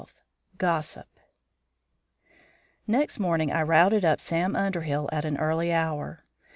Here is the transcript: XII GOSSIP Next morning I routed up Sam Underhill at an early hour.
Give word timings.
XII 0.03 0.07
GOSSIP 0.57 1.19
Next 2.87 3.19
morning 3.19 3.51
I 3.51 3.61
routed 3.61 4.03
up 4.03 4.19
Sam 4.19 4.55
Underhill 4.55 5.07
at 5.11 5.25
an 5.25 5.37
early 5.37 5.71
hour. 5.71 6.23